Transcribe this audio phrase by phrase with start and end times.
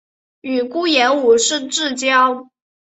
[0.41, 2.49] 与顾炎武是至交。